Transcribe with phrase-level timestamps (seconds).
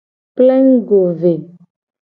[0.35, 1.33] Plengugo ve.